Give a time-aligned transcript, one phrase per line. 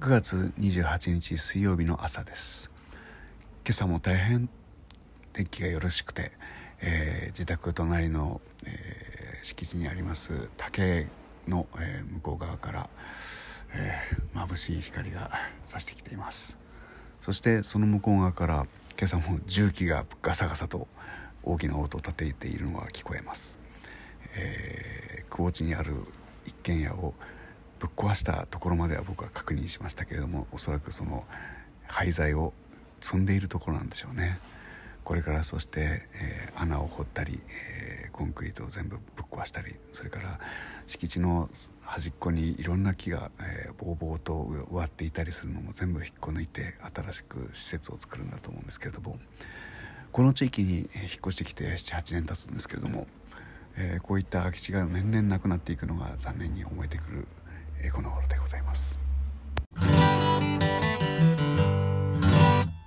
[0.00, 2.70] 9月28日水曜日の朝です。
[3.66, 4.48] 今朝も大変
[5.32, 6.30] 天気がよろしくて、
[6.80, 11.08] えー、自宅隣の、えー、敷地にあります竹
[11.48, 12.88] の、えー、向こう側から、
[13.74, 15.32] えー、眩しい光が
[15.64, 16.60] 差してきています。
[17.20, 18.54] そしてその向こう側から
[18.96, 20.86] 今朝も重機がガサガサと
[21.42, 23.58] 大きな音を立てているのが聞こえます、
[24.36, 25.94] えー、久保地にある
[26.46, 27.14] 一軒家を
[27.78, 31.24] ぶっ壊したところまでは僕は確認しましたけれどもおそらくその
[31.86, 32.52] 廃材を
[33.00, 34.40] 積んでいるところなんでしょうね。
[35.08, 40.38] これからそして、えー、穴を掘ったり、えー、コンクリートを全部ぶっ壊したりそれから
[40.86, 41.48] 敷地の
[41.82, 44.34] 端っこにいろんな木が、えー、ぼうぼうと
[44.70, 49.18] 植わっていたりするのも全部引っこ抜いて新しく施設を作るんだと思うんですけれども
[50.12, 50.86] この地域に引っ
[51.26, 53.06] 越してきて78年経つんですけれども、
[53.78, 57.26] えー、こういった空き地が年々なくなっていくのが残念に思えてくる、
[57.92, 59.07] この頃でございます。